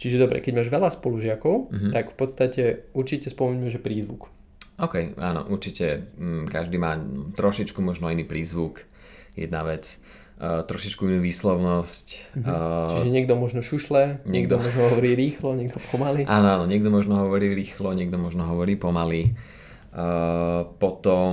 Čiže 0.00 0.20
dobre, 0.20 0.42
keď 0.42 0.60
máš 0.60 0.68
veľa 0.68 0.90
spolužiakov, 0.90 1.70
mm-hmm. 1.70 1.92
tak 1.94 2.12
v 2.12 2.16
podstate 2.18 2.62
určite 2.92 3.30
spomeňme, 3.30 3.70
že 3.70 3.78
prízvuk. 3.78 4.28
OK, 4.74 5.14
áno, 5.22 5.46
určite 5.46 6.10
mm, 6.18 6.50
každý 6.50 6.82
má 6.82 6.98
trošičku 7.38 7.78
možno 7.78 8.10
iný 8.10 8.26
prízvuk, 8.26 8.82
jedna 9.38 9.62
vec. 9.62 10.02
uh, 10.42 10.66
trošičku 10.66 11.06
inú 11.06 11.22
výslovnosť. 11.22 12.06
Mhm. 12.34 12.50
Uh, 12.50 12.90
Čiže 12.90 13.10
niekto 13.14 13.34
možno 13.38 13.62
šušle, 13.62 14.26
niekto, 14.26 14.58
niekto 14.58 14.66
možno 14.66 14.80
hovorí 14.90 15.10
rýchlo, 15.14 15.54
niekto 15.54 15.78
pomaly. 15.94 16.26
Áno, 16.26 16.58
áno, 16.58 16.64
niekto 16.66 16.90
možno 16.90 17.22
hovorí 17.22 17.54
rýchlo, 17.54 17.94
niekto 17.94 18.18
možno 18.18 18.50
hovorí 18.50 18.74
pomaly. 18.74 19.38
Uh, 19.94 20.74
potom, 20.82 21.30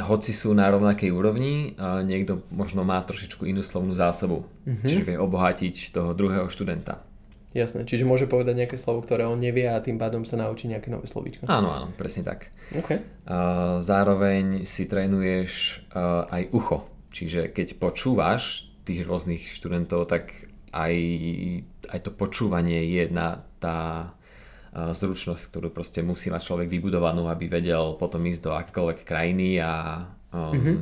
hoci 0.00 0.32
sú 0.32 0.56
na 0.56 0.72
rovnakej 0.72 1.12
úrovni, 1.12 1.76
uh, 1.76 2.00
niekto 2.00 2.48
možno 2.48 2.80
má 2.80 2.96
trošičku 3.04 3.44
inú 3.44 3.60
slovnú 3.60 3.92
zásobu, 3.92 4.48
uh-huh. 4.64 4.88
čiže 4.88 5.04
vie 5.04 5.16
obohatiť 5.20 5.92
toho 5.92 6.16
druhého 6.16 6.48
študenta. 6.48 7.04
Jasné, 7.52 7.84
čiže 7.84 8.08
môže 8.08 8.24
povedať 8.24 8.56
nejaké 8.56 8.80
slovo, 8.80 9.04
ktoré 9.04 9.28
on 9.28 9.36
nevie 9.36 9.68
a 9.68 9.84
tým 9.84 10.00
pádom 10.00 10.24
sa 10.24 10.40
naučí 10.40 10.64
nejaké 10.64 10.88
nové 10.88 11.12
slovíčko. 11.12 11.44
Áno, 11.44 11.76
áno, 11.76 11.92
presne 11.92 12.24
tak. 12.24 12.48
Okay. 12.72 13.04
Uh, 13.28 13.84
zároveň 13.84 14.64
si 14.64 14.88
trénuješ 14.88 15.84
aj 16.32 16.56
ucho, 16.56 16.88
čiže 17.12 17.52
keď 17.52 17.76
počúvaš 17.76 18.72
tých 18.88 19.04
rôznych 19.04 19.52
študentov, 19.52 20.08
tak 20.08 20.48
aj, 20.72 20.94
aj 21.92 21.98
to 22.00 22.10
počúvanie 22.16 22.80
je 22.80 23.04
jedna 23.04 23.44
tá 23.60 24.08
zručnosť, 24.70 25.50
ktorú 25.50 25.68
proste 25.74 25.98
musí 26.02 26.30
mať 26.30 26.46
človek 26.46 26.70
vybudovanú, 26.70 27.26
aby 27.26 27.50
vedel 27.50 27.98
potom 27.98 28.22
ísť 28.22 28.42
do 28.46 28.52
akékoľvek 28.54 28.98
krajiny 29.02 29.58
a... 29.58 30.06
Um... 30.30 30.54
Mm-hmm. 30.54 30.78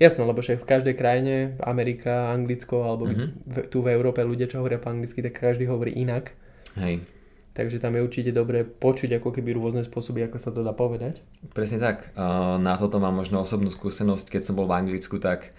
Jasno, 0.00 0.24
lebo 0.24 0.40
však 0.40 0.64
v 0.64 0.68
každej 0.68 0.94
krajine, 0.96 1.60
Amerika, 1.60 2.32
Anglicko 2.32 2.88
alebo 2.88 3.04
mm-hmm. 3.04 3.68
tu 3.68 3.84
v 3.84 3.92
Európe 3.92 4.24
ľudia, 4.24 4.48
čo 4.48 4.64
hovoria 4.64 4.80
po 4.80 4.88
anglicky, 4.88 5.20
tak 5.20 5.36
každý 5.36 5.68
hovorí 5.68 5.92
inak. 5.92 6.32
Hej. 6.80 7.04
Takže 7.52 7.82
tam 7.84 7.92
je 7.92 8.00
určite 8.00 8.32
dobré 8.32 8.64
počuť 8.64 9.20
ako 9.20 9.28
keby 9.28 9.52
rôzne 9.52 9.84
spôsoby, 9.84 10.24
ako 10.24 10.40
sa 10.40 10.48
to 10.56 10.64
dá 10.64 10.72
povedať. 10.72 11.20
Presne 11.52 11.84
tak. 11.84 12.16
Na 12.16 12.80
toto 12.80 12.96
mám 12.96 13.12
možno 13.12 13.44
osobnú 13.44 13.68
skúsenosť, 13.68 14.32
keď 14.32 14.42
som 14.48 14.56
bol 14.56 14.64
v 14.64 14.80
Anglicku, 14.80 15.20
tak 15.20 15.52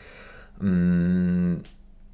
mm, 0.58 1.62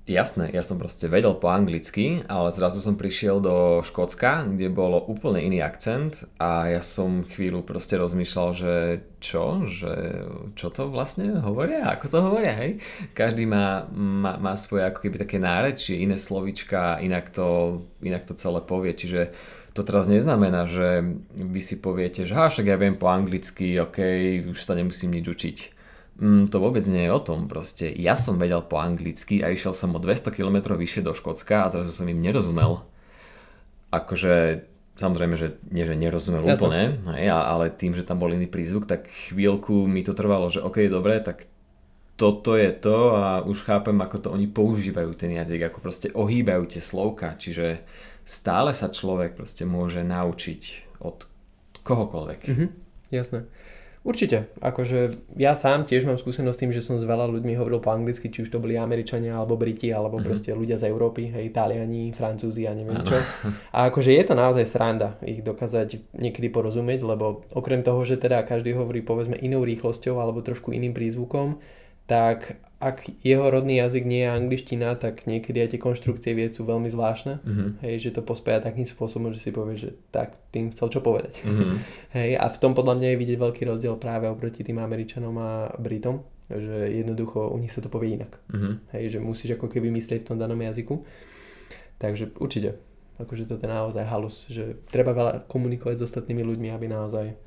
Jasné, 0.08 0.56
ja 0.56 0.64
som 0.64 0.80
proste 0.80 1.12
vedel 1.12 1.36
po 1.36 1.52
anglicky, 1.52 2.24
ale 2.32 2.56
zrazu 2.56 2.80
som 2.80 2.96
prišiel 2.96 3.44
do 3.44 3.84
Škótska, 3.84 4.48
kde 4.48 4.72
bolo 4.72 5.04
úplne 5.04 5.44
iný 5.44 5.60
akcent 5.60 6.24
a 6.40 6.72
ja 6.72 6.80
som 6.80 7.28
chvíľu 7.28 7.60
proste 7.68 8.00
rozmýšľal, 8.00 8.50
že 8.56 8.76
čo, 9.20 9.68
že 9.68 10.24
čo 10.56 10.72
to 10.72 10.88
vlastne 10.88 11.44
hovoria, 11.44 11.92
ako 11.92 12.06
to 12.08 12.18
hovoria, 12.24 12.56
hej? 12.56 12.80
Každý 13.12 13.52
má, 13.52 13.84
má, 13.92 14.40
má 14.40 14.56
svoje 14.56 14.88
ako 14.88 15.04
keby 15.04 15.28
také 15.28 15.44
nárečie, 15.44 16.00
iné 16.00 16.16
slovička, 16.16 17.04
inak 17.04 17.28
to, 17.36 17.84
inak 18.00 18.24
to 18.24 18.40
celé 18.40 18.64
povie, 18.64 18.96
čiže 18.96 19.36
to 19.76 19.84
teraz 19.84 20.08
neznamená, 20.08 20.72
že 20.72 21.04
vy 21.36 21.60
si 21.60 21.84
poviete, 21.84 22.24
že 22.24 22.32
však 22.32 22.64
ja 22.64 22.80
viem 22.80 22.96
po 22.96 23.12
anglicky, 23.12 23.76
ok, 23.76 24.00
už 24.56 24.60
sa 24.64 24.72
nemusím 24.72 25.20
nič 25.20 25.28
učiť 25.28 25.58
Mm, 26.18 26.50
to 26.50 26.58
vôbec 26.58 26.82
nie 26.90 27.06
je 27.06 27.14
o 27.14 27.22
tom, 27.22 27.46
proste 27.46 27.94
ja 27.94 28.18
som 28.18 28.42
vedel 28.42 28.66
po 28.66 28.82
anglicky 28.82 29.46
a 29.46 29.54
išiel 29.54 29.70
som 29.78 29.94
o 29.94 30.02
200 30.02 30.34
km 30.34 30.74
vyššie 30.74 31.06
do 31.06 31.14
Škótska 31.14 31.66
a 31.66 31.70
zrazu 31.70 31.94
som 31.94 32.10
im 32.10 32.18
nerozumel. 32.18 32.82
Akože, 33.94 34.66
samozrejme, 34.98 35.38
že 35.38 35.62
nie, 35.70 35.86
že 35.86 35.94
nerozumel 35.94 36.42
Jasne. 36.42 36.58
úplne, 36.58 36.82
hej, 37.14 37.30
ale 37.30 37.70
tým, 37.70 37.94
že 37.94 38.02
tam 38.02 38.18
bol 38.18 38.34
iný 38.34 38.50
prízvuk, 38.50 38.90
tak 38.90 39.06
chvíľku 39.30 39.86
mi 39.86 40.02
to 40.02 40.18
trvalo, 40.18 40.50
že 40.50 40.66
ok, 40.66 40.90
dobre, 40.90 41.22
tak 41.22 41.46
toto 42.18 42.58
je 42.58 42.74
to 42.74 43.14
a 43.14 43.46
už 43.46 43.62
chápem, 43.62 43.94
ako 44.02 44.18
to 44.18 44.28
oni 44.34 44.50
používajú 44.50 45.14
ten 45.14 45.38
jazyk, 45.38 45.70
ako 45.70 45.80
proste 45.86 46.10
ohýbajú 46.18 46.66
tie 46.66 46.82
slovka, 46.82 47.38
čiže 47.38 47.86
stále 48.26 48.74
sa 48.74 48.90
človek 48.90 49.38
proste 49.38 49.70
môže 49.70 50.02
naučiť 50.02 50.62
od 50.98 51.30
kohokoľvek. 51.86 52.40
Mhm, 52.50 52.66
jasné. 53.14 53.46
Určite, 54.08 54.48
akože 54.64 55.36
ja 55.36 55.52
sám 55.52 55.84
tiež 55.84 56.08
mám 56.08 56.16
skúsenosť 56.16 56.56
s 56.56 56.62
tým, 56.64 56.72
že 56.72 56.80
som 56.80 56.96
s 56.96 57.04
veľa 57.04 57.28
ľuďmi 57.28 57.60
hovoril 57.60 57.84
po 57.84 57.92
anglicky, 57.92 58.32
či 58.32 58.48
už 58.48 58.56
to 58.56 58.64
boli 58.64 58.80
Američania, 58.80 59.36
alebo 59.36 59.60
Briti, 59.60 59.92
alebo 59.92 60.16
mm-hmm. 60.16 60.32
proste 60.32 60.56
ľudia 60.56 60.80
z 60.80 60.88
Európy, 60.88 61.28
hej, 61.28 61.52
Taliani, 61.52 62.16
Francúzi 62.16 62.64
a 62.64 62.72
neviem 62.72 63.04
ano. 63.04 63.04
čo. 63.04 63.20
A 63.76 63.92
akože 63.92 64.16
je 64.16 64.24
to 64.24 64.32
naozaj 64.32 64.64
sranda 64.64 65.20
ich 65.20 65.44
dokázať 65.44 66.16
niekedy 66.16 66.48
porozumieť, 66.48 67.04
lebo 67.04 67.44
okrem 67.52 67.84
toho, 67.84 68.00
že 68.08 68.16
teda 68.16 68.48
každý 68.48 68.72
hovorí 68.80 69.04
povedzme 69.04 69.36
inou 69.44 69.68
rýchlosťou 69.68 70.24
alebo 70.24 70.40
trošku 70.40 70.72
iným 70.72 70.96
prízvukom, 70.96 71.60
tak 72.08 72.56
ak 72.78 73.10
jeho 73.26 73.50
rodný 73.50 73.82
jazyk 73.82 74.06
nie 74.06 74.22
je 74.22 74.30
angličtina, 74.30 74.94
tak 75.02 75.26
niekedy 75.26 75.66
aj 75.66 75.70
tie 75.74 75.82
konštrukcie 75.82 76.38
vied 76.38 76.54
sú 76.54 76.62
veľmi 76.62 76.86
zvláštne. 76.94 77.42
Mm-hmm. 77.42 77.70
Hej, 77.82 77.96
že 78.06 78.10
to 78.14 78.22
pospája 78.22 78.62
takým 78.62 78.86
spôsobom, 78.86 79.34
že 79.34 79.42
si 79.42 79.50
povie, 79.50 79.82
že 79.82 79.98
tak 80.14 80.38
tým 80.54 80.70
chcel 80.70 80.94
čo 80.94 81.02
povedať. 81.02 81.42
Mm-hmm. 81.42 81.74
Hej, 82.18 82.30
a 82.38 82.46
v 82.46 82.58
tom 82.62 82.78
podľa 82.78 83.02
mňa 83.02 83.08
je 83.14 83.22
vidieť 83.26 83.38
veľký 83.42 83.64
rozdiel 83.66 83.98
práve 83.98 84.30
oproti 84.30 84.62
tým 84.62 84.78
Američanom 84.78 85.34
a 85.42 85.74
Britom, 85.82 86.22
že 86.54 86.94
jednoducho 86.94 87.50
u 87.50 87.58
nich 87.58 87.74
sa 87.74 87.82
to 87.82 87.90
povie 87.90 88.14
inak. 88.14 88.38
Mm-hmm. 88.54 88.74
Hej, 88.94 89.04
že 89.18 89.20
musíš 89.26 89.58
ako 89.58 89.74
keby 89.74 89.90
myslieť 89.98 90.22
v 90.22 90.30
tom 90.30 90.38
danom 90.38 90.62
jazyku. 90.62 91.02
Takže 91.98 92.38
určite, 92.38 92.78
akože 93.18 93.50
to 93.50 93.58
je 93.58 93.66
naozaj 93.66 94.06
halus, 94.06 94.46
že 94.54 94.78
treba 94.94 95.18
veľa 95.18 95.50
komunikovať 95.50 95.98
s 95.98 96.06
ostatnými 96.14 96.46
ľuďmi, 96.46 96.70
aby 96.70 96.86
naozaj 96.86 97.47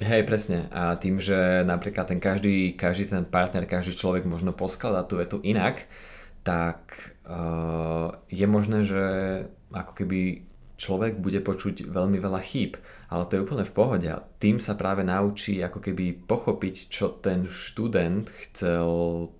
Hej, 0.00 0.22
presne. 0.24 0.70
A 0.72 0.96
tým, 0.96 1.20
že 1.20 1.66
napríklad 1.66 2.08
ten 2.08 2.20
každý, 2.22 2.72
každý 2.78 3.10
ten 3.12 3.26
partner, 3.26 3.68
každý 3.68 3.98
človek 3.98 4.24
možno 4.24 4.56
poskladá 4.56 5.04
tú 5.04 5.20
vetu 5.20 5.38
inak, 5.44 5.84
tak 6.42 7.12
uh, 7.26 8.16
je 8.26 8.46
možné, 8.46 8.82
že 8.82 9.04
ako 9.70 9.92
keby 9.94 10.42
človek 10.82 11.22
bude 11.22 11.38
počuť 11.38 11.86
veľmi 11.86 12.18
veľa 12.18 12.42
chýb, 12.42 12.74
ale 13.06 13.22
to 13.30 13.38
je 13.38 13.44
úplne 13.46 13.62
v 13.62 13.76
pohode. 13.76 14.08
A 14.10 14.26
tým 14.42 14.58
sa 14.58 14.74
práve 14.74 15.06
naučí 15.06 15.62
ako 15.62 15.78
keby 15.78 16.26
pochopiť, 16.26 16.90
čo 16.90 17.14
ten 17.22 17.46
študent 17.46 18.26
chcel 18.50 18.90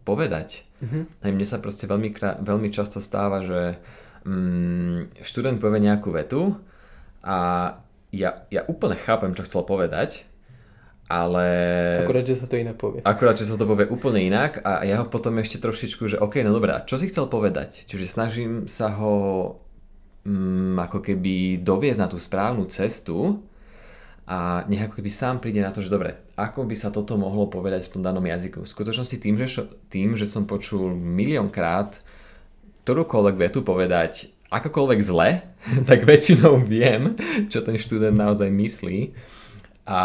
povedať. 0.06 0.62
Mm-hmm. 0.78 1.26
Mne 1.26 1.46
sa 1.46 1.58
proste 1.58 1.90
veľmi, 1.90 2.14
veľmi 2.46 2.68
často 2.70 3.02
stáva, 3.02 3.42
že 3.42 3.82
um, 4.22 5.10
študent 5.18 5.58
povie 5.58 5.82
nejakú 5.82 6.14
vetu 6.14 6.54
a 7.26 7.38
ja, 8.12 8.44
ja 8.52 8.62
úplne 8.68 8.94
chápem, 8.94 9.34
čo 9.34 9.42
chcel 9.48 9.66
povedať, 9.66 10.28
ale... 11.10 11.46
Akurát, 12.06 12.26
že 12.26 12.38
sa 12.38 12.46
to 12.46 12.56
inak 12.58 12.76
povie. 12.78 13.02
Akurát, 13.02 13.36
že 13.38 13.46
sa 13.48 13.58
to 13.58 13.66
povie 13.66 13.90
úplne 13.90 14.22
inak 14.22 14.62
a 14.62 14.86
ja 14.86 15.02
ho 15.02 15.06
potom 15.06 15.38
ešte 15.42 15.58
trošičku, 15.62 16.06
že 16.08 16.16
OK, 16.22 16.40
no 16.42 16.54
dobrá, 16.54 16.86
čo 16.86 16.98
si 16.98 17.10
chcel 17.10 17.26
povedať? 17.26 17.84
Čiže 17.86 18.06
snažím 18.06 18.52
sa 18.70 18.94
ho 18.96 19.14
mm, 20.24 20.78
ako 20.78 20.98
keby 21.02 21.60
doviezť 21.60 22.00
na 22.00 22.08
tú 22.08 22.18
správnu 22.18 22.64
cestu 22.70 23.42
a 24.24 24.62
nech 24.70 24.86
ako 24.86 25.02
keby 25.02 25.10
sám 25.10 25.42
príde 25.42 25.60
na 25.60 25.74
to, 25.74 25.82
že 25.82 25.92
dobre, 25.92 26.16
ako 26.38 26.64
by 26.64 26.74
sa 26.78 26.94
toto 26.94 27.18
mohlo 27.18 27.50
povedať 27.50 27.90
v 27.90 27.98
tom 27.98 28.02
danom 28.06 28.22
jazyku. 28.22 28.64
V 28.64 28.72
skutočnosti 28.72 29.16
tým, 29.18 29.34
že, 29.36 29.68
tým, 29.90 30.14
že 30.14 30.24
som 30.24 30.46
počul 30.46 30.94
miliónkrát 30.94 32.00
ktorúkoľvek 32.82 33.36
vetu 33.38 33.62
povedať 33.62 34.34
akokoľvek 34.50 35.00
zle, 35.00 35.40
tak 35.88 36.04
väčšinou 36.04 36.60
viem, 36.66 37.14
čo 37.48 37.62
ten 37.62 37.78
študent 37.78 38.14
naozaj 38.18 38.50
myslí 38.50 38.98
a, 39.82 40.02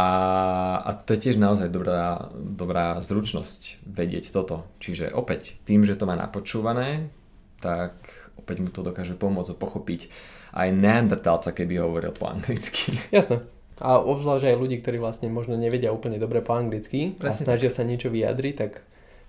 a 0.82 0.90
to 0.98 1.14
je 1.14 1.30
tiež 1.30 1.38
naozaj 1.38 1.70
dobrá, 1.70 2.34
dobrá 2.34 2.98
zručnosť 2.98 3.86
vedieť 3.86 4.34
toto. 4.34 4.66
Čiže 4.82 5.14
opäť, 5.14 5.62
tým, 5.70 5.86
že 5.86 5.94
to 5.94 6.10
má 6.10 6.18
napočúvané, 6.18 7.14
tak 7.62 7.94
opäť 8.42 8.58
mu 8.66 8.70
to 8.74 8.82
dokáže 8.82 9.14
pomôcť 9.14 9.54
pochopiť 9.54 10.10
aj 10.58 10.74
neandertálca, 10.74 11.54
keby 11.54 11.78
hovoril 11.78 12.10
po 12.10 12.26
anglicky. 12.26 12.98
Jasné. 13.16 13.46
A 13.78 14.02
obzvlášť 14.02 14.50
aj 14.50 14.58
ľudí, 14.58 14.82
ktorí 14.82 14.98
vlastne 14.98 15.30
možno 15.30 15.54
nevedia 15.54 15.94
úplne 15.94 16.18
dobre 16.18 16.42
po 16.42 16.58
anglicky 16.58 17.14
Presne 17.14 17.30
a 17.30 17.46
snažia 17.46 17.70
tak. 17.70 17.78
sa 17.78 17.84
niečo 17.86 18.10
vyjadriť, 18.10 18.54
tak 18.58 18.82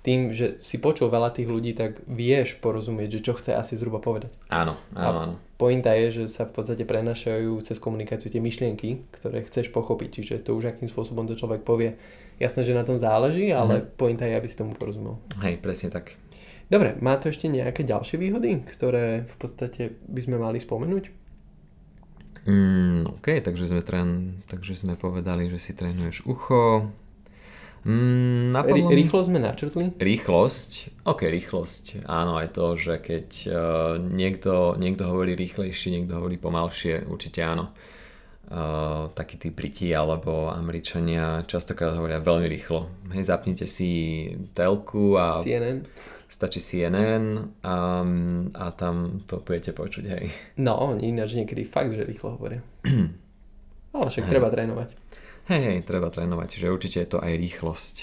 tým, 0.08 0.32
že 0.32 0.56
si 0.64 0.80
počul 0.80 1.12
veľa 1.12 1.36
tých 1.36 1.44
ľudí, 1.44 1.76
tak 1.76 2.00
vieš 2.08 2.56
porozumieť, 2.64 3.20
že 3.20 3.24
čo 3.28 3.36
chce 3.36 3.52
asi 3.52 3.76
zhruba 3.76 4.00
povedať. 4.00 4.32
Áno, 4.48 4.80
áno, 4.96 5.18
áno. 5.20 5.34
Pointa 5.60 5.92
je, 5.92 6.24
že 6.24 6.24
sa 6.32 6.48
v 6.48 6.56
podstate 6.56 6.88
prenašajú 6.88 7.60
cez 7.60 7.76
komunikáciu 7.76 8.32
tie 8.32 8.40
myšlienky, 8.40 9.04
ktoré 9.12 9.44
chceš 9.44 9.68
pochopiť, 9.68 10.08
čiže 10.08 10.48
to 10.48 10.56
už 10.56 10.72
akým 10.72 10.88
spôsobom 10.88 11.28
to 11.28 11.36
človek 11.36 11.60
povie. 11.60 12.00
Jasné, 12.40 12.64
že 12.64 12.72
na 12.72 12.88
tom 12.88 12.96
záleží, 12.96 13.52
ale 13.52 13.84
mm. 13.84 14.00
pointa 14.00 14.24
je, 14.24 14.32
aby 14.32 14.48
si 14.48 14.56
tomu 14.56 14.72
porozumel. 14.72 15.20
Hej, 15.44 15.60
presne 15.60 15.92
tak. 15.92 16.16
Dobre, 16.72 16.96
má 17.04 17.20
to 17.20 17.28
ešte 17.28 17.52
nejaké 17.52 17.84
ďalšie 17.84 18.16
výhody, 18.16 18.64
ktoré 18.64 19.28
v 19.28 19.36
podstate 19.36 19.92
by 20.08 20.20
sme 20.24 20.40
mali 20.40 20.56
spomenúť? 20.56 21.04
Mm, 22.48 23.20
OK, 23.20 23.44
takže 23.44 23.68
sme, 23.68 23.84
tren, 23.84 24.40
takže 24.48 24.72
sme 24.72 24.96
povedali, 24.96 25.52
že 25.52 25.60
si 25.60 25.76
trénuješ 25.76 26.24
ucho, 26.24 26.88
Mm, 27.86 28.50
napadlo... 28.50 28.90
Rýchlosť 28.90 29.26
sme 29.30 29.40
načrtli? 29.42 29.84
Rýchlosť, 29.94 30.70
ok, 31.06 31.20
rýchlosť. 31.30 31.84
Áno, 32.10 32.38
aj 32.38 32.48
to, 32.56 32.74
že 32.74 32.98
keď 32.98 33.28
uh, 33.46 33.54
niekto, 34.02 34.74
niekto 34.80 35.06
hovorí 35.06 35.38
rýchlejšie, 35.38 35.94
niekto 35.94 36.18
hovorí 36.18 36.40
pomalšie, 36.40 37.06
určite 37.06 37.46
áno. 37.46 37.70
Uh, 38.48 39.12
takí 39.12 39.36
tí 39.36 39.52
Briti 39.52 39.92
alebo 39.92 40.48
Američania 40.48 41.44
častokrát 41.44 41.92
hovoria 41.92 42.16
veľmi 42.16 42.48
rýchlo. 42.48 43.12
Hej, 43.12 43.28
zapnite 43.28 43.68
si 43.68 44.24
telku 44.56 45.20
a... 45.20 45.44
CNN. 45.44 45.84
Stačí 46.28 46.60
CNN 46.60 47.56
um, 47.64 48.52
a 48.52 48.64
tam 48.76 49.24
to 49.24 49.40
budete 49.40 49.72
počuť, 49.72 50.04
hej. 50.12 50.24
No, 50.60 50.76
oni 50.76 51.08
ináč 51.08 51.36
niekedy 51.36 51.64
fakt, 51.64 51.92
že 51.92 52.04
rýchlo 52.04 52.36
hovoria. 52.36 52.60
Ale 53.96 54.06
však 54.12 54.24
hej. 54.28 54.32
treba 54.32 54.52
trénovať. 54.52 55.07
Hej, 55.48 55.62
hej, 55.64 55.78
treba 55.88 56.12
trénovať, 56.12 56.46
čiže 56.52 56.72
určite 56.72 56.98
je 57.00 57.08
to 57.08 57.18
aj 57.24 57.32
rýchlosť. 57.40 57.96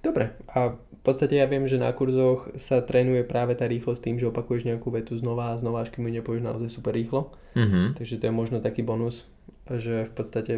Dobre, 0.00 0.32
a 0.50 0.74
v 0.74 1.00
podstate 1.04 1.36
ja 1.36 1.44
viem, 1.44 1.68
že 1.68 1.76
na 1.76 1.92
kurzoch 1.92 2.50
sa 2.56 2.80
trénuje 2.80 3.22
práve 3.22 3.52
tá 3.52 3.68
rýchlosť 3.68 4.00
tým, 4.00 4.16
že 4.16 4.32
opakuješ 4.32 4.66
nejakú 4.66 4.88
vetu 4.88 5.14
znova 5.14 5.52
a 5.52 5.58
znova, 5.60 5.84
až 5.84 5.92
kým 5.92 6.08
ju 6.08 6.12
nepovieš 6.18 6.42
naozaj 6.42 6.72
super 6.72 6.96
rýchlo. 6.96 7.30
Mhm. 7.54 8.00
Takže 8.00 8.18
to 8.18 8.24
je 8.26 8.34
možno 8.34 8.58
taký 8.64 8.80
bonus, 8.80 9.28
že 9.68 10.08
v 10.08 10.12
podstate 10.16 10.52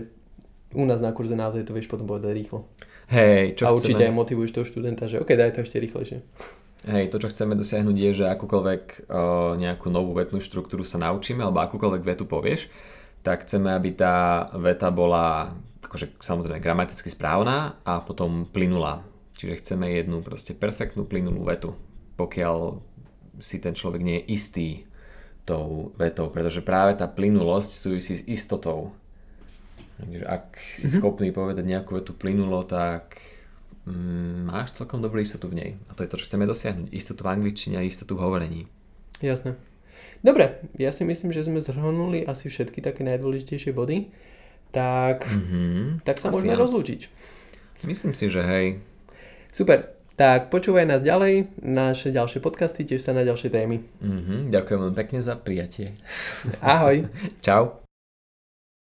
u 0.75 0.85
nás 0.87 1.02
na 1.02 1.11
kurze 1.11 1.35
naozaj 1.35 1.66
to 1.66 1.75
vieš 1.75 1.90
potom 1.90 2.07
povedať 2.07 2.35
rýchlo. 2.35 2.71
Hej, 3.11 3.61
čo 3.61 3.66
a 3.66 3.75
chceme... 3.75 3.78
určite 3.78 4.02
aj 4.07 4.14
motivuješ 4.14 4.50
toho 4.54 4.66
študenta, 4.66 5.11
že 5.11 5.21
OK, 5.21 5.35
daj 5.35 5.59
to 5.59 5.66
ešte 5.66 5.76
rýchlejšie. 5.83 6.19
Hej, 6.85 7.04
to, 7.09 7.16
čo 7.16 7.33
chceme 7.33 7.57
dosiahnuť 7.57 7.97
je, 7.97 8.11
že 8.12 8.25
akúkoľvek 8.28 9.09
uh, 9.09 9.57
nejakú 9.57 9.88
novú 9.88 10.12
vetnú 10.12 10.40
štruktúru 10.45 10.85
sa 10.85 11.00
naučíme, 11.00 11.40
alebo 11.40 11.64
akúkoľvek 11.64 12.02
vetu 12.04 12.28
povieš, 12.28 12.69
tak 13.25 13.49
chceme, 13.49 13.73
aby 13.73 13.97
tá 13.97 14.47
veta 14.61 14.93
bola 14.93 15.57
akože 15.81 16.21
samozrejme 16.21 16.61
gramaticky 16.61 17.09
správna 17.09 17.81
a 17.88 18.04
potom 18.04 18.45
plynulá. 18.45 19.00
Čiže 19.40 19.64
chceme 19.64 19.90
jednu 19.97 20.21
proste 20.21 20.52
perfektnú 20.52 21.09
plynulú 21.09 21.43
vetu, 21.49 21.73
pokiaľ 22.21 22.78
si 23.43 23.59
ten 23.59 23.75
človek 23.75 24.02
nie 24.04 24.23
je 24.23 24.28
istý 24.31 24.69
tou 25.45 25.93
vetou, 25.99 26.31
pretože 26.31 26.64
práve 26.64 26.97
tá 26.97 27.04
plynulosť 27.11 27.71
súvisí 27.73 28.14
s 28.16 28.23
istotou. 28.28 28.95
Takže 30.00 30.25
ak 30.26 30.45
si 30.59 30.87
mm-hmm. 30.87 30.99
schopný 30.99 31.28
povedať 31.31 31.64
nejakú 31.66 31.99
vetu 31.99 32.16
plynulo, 32.16 32.64
tak 32.66 33.21
mm, 33.87 34.50
máš 34.50 34.75
celkom 34.75 35.02
dobrú 35.02 35.21
istotu 35.21 35.50
v 35.50 35.57
nej. 35.59 35.71
A 35.90 35.95
to 35.95 36.02
je 36.02 36.11
to, 36.11 36.19
čo 36.19 36.26
chceme 36.31 36.49
dosiahnuť. 36.49 36.90
Istotu 36.90 37.21
v 37.23 37.33
angličtine 37.38 37.78
a 37.78 37.87
istotu 37.87 38.19
v 38.19 38.25
hovorení. 38.25 38.61
Jasné. 39.21 39.54
Dobre, 40.25 40.64
ja 40.81 40.88
si 40.88 41.04
myslím, 41.04 41.37
že 41.37 41.45
sme 41.45 41.61
zhrnuli 41.61 42.25
asi 42.25 42.49
všetky 42.49 42.81
také 42.81 43.04
najdôležitejšie 43.04 43.76
body. 43.76 44.09
Tak, 44.73 45.28
mm-hmm. 45.28 46.02
tak 46.02 46.16
sa 46.19 46.33
Asi 46.33 46.40
môžeme 46.40 46.57
áno. 46.57 46.64
rozlúčiť. 46.64 47.00
Myslím 47.85 48.16
si, 48.16 48.33
že 48.33 48.40
hej. 48.40 48.81
Super, 49.52 49.93
tak 50.16 50.49
počúvaj 50.49 50.88
nás 50.88 51.04
ďalej, 51.04 51.52
naše 51.61 52.11
ďalšie 52.11 52.40
podcasty, 52.40 52.88
tiež 52.88 53.04
sa 53.04 53.12
na 53.12 53.23
ďalšie 53.23 53.52
témy. 53.52 53.85
Mm-hmm. 54.00 54.50
Ďakujem 54.50 54.78
veľmi 54.81 54.97
pekne 54.97 55.21
za 55.21 55.37
prijatie. 55.37 56.00
Ahoj. 56.64 57.07
Čau. 57.45 57.84